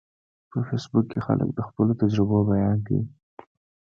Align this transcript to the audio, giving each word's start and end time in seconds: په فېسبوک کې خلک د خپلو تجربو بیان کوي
په 0.49 0.59
فېسبوک 0.67 1.05
کې 1.11 1.19
خلک 1.25 1.49
د 1.53 1.59
خپلو 1.67 1.91
تجربو 2.01 2.37
بیان 2.51 2.77
کوي 2.87 3.03